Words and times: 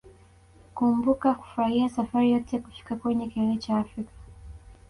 Kumbuka 0.75 1.29
kufurahia 1.35 1.89
safari 1.89 2.31
yote 2.31 2.55
ya 2.55 2.61
kufika 2.61 2.95
kwenye 2.95 3.27
kilele 3.27 3.57
cha 3.57 3.77
Afrika 3.77 4.11